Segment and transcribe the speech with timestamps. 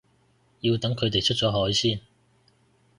[0.61, 2.01] 要等佢哋出咗海先